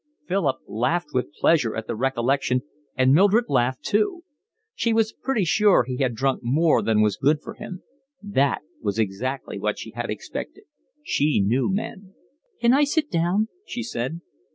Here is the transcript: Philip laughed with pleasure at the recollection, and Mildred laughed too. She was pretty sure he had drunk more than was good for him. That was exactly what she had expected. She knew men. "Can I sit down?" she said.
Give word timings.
Philip 0.27 0.57
laughed 0.67 1.09
with 1.13 1.31
pleasure 1.31 1.75
at 1.75 1.85
the 1.85 1.95
recollection, 1.95 2.61
and 2.95 3.13
Mildred 3.13 3.45
laughed 3.49 3.83
too. 3.83 4.23
She 4.73 4.93
was 4.93 5.13
pretty 5.13 5.43
sure 5.43 5.83
he 5.83 5.97
had 5.97 6.15
drunk 6.15 6.39
more 6.41 6.81
than 6.81 7.03
was 7.03 7.17
good 7.17 7.39
for 7.39 7.53
him. 7.53 7.83
That 8.19 8.63
was 8.81 8.97
exactly 8.97 9.59
what 9.59 9.77
she 9.77 9.91
had 9.91 10.09
expected. 10.09 10.63
She 11.03 11.39
knew 11.39 11.71
men. 11.71 12.15
"Can 12.59 12.73
I 12.73 12.83
sit 12.83 13.11
down?" 13.11 13.49
she 13.63 13.83
said. 13.83 14.21